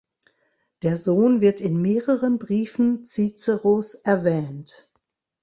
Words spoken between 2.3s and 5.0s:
Briefen Ciceros erwähnt.